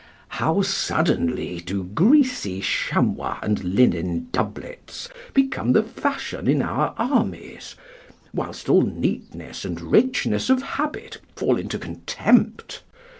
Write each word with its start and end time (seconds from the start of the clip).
How 0.29 0.63
suddenly 0.63 1.59
do 1.59 1.83
greasy 1.83 2.59
chamois 2.59 3.37
and 3.43 3.63
linen 3.63 4.29
doublets 4.31 5.09
become 5.35 5.73
the 5.73 5.83
fashion 5.83 6.47
in 6.47 6.63
our 6.63 6.95
armies, 6.97 7.75
whilst 8.33 8.67
all 8.67 8.81
neatness 8.81 9.63
and 9.63 9.79
richness 9.79 10.49
of 10.49 10.63
habit 10.63 11.19
fall 11.35 11.55
into 11.55 11.77
contempt? 11.77 12.81